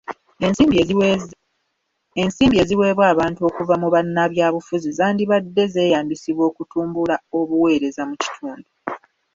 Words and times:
Ensimbi 2.33 2.55
eziweebbwa 2.61 3.05
abantu 3.13 3.39
okuva 3.49 3.75
mu 3.81 3.87
bannabyabufuzi 3.93 4.89
zandibadde 4.97 5.63
zeeyambisibwa 5.73 6.43
okutumbula 6.51 7.15
obuweereza 7.39 8.01
mu 8.09 8.15
kitundu. 8.23 8.69